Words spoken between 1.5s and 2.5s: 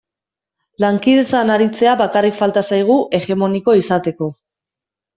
aritzea bakarrik